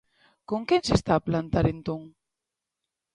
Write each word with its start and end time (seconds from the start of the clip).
Con 0.49 0.61
que 0.67 0.77
se 0.87 0.93
está 0.99 1.11
a 1.17 1.23
plantar 1.27 1.65
entón? 1.73 2.01